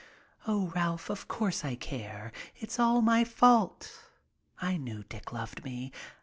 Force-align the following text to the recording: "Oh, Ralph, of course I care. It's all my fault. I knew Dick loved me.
"Oh, 0.47 0.71
Ralph, 0.75 1.11
of 1.11 1.27
course 1.27 1.63
I 1.63 1.75
care. 1.75 2.31
It's 2.55 2.79
all 2.79 3.03
my 3.03 3.23
fault. 3.23 4.09
I 4.59 4.77
knew 4.77 5.03
Dick 5.03 5.31
loved 5.31 5.63
me. 5.63 5.91